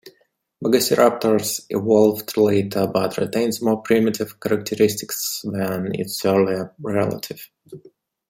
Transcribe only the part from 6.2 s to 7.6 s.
earlier relative.